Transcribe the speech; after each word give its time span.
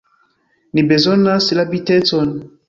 Ni 0.77 0.83
bezonas 0.93 1.51
rapidecon! 1.59 2.35